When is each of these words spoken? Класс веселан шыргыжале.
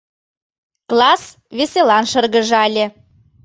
Класс 0.89 1.23
веселан 1.57 2.05
шыргыжале. 2.11 2.85